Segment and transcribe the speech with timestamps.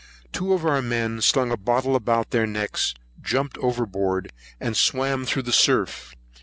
[0.31, 5.43] Two of our men slung a bottle about their necks, jumped overboard, and swam through
[5.43, 6.15] the surf.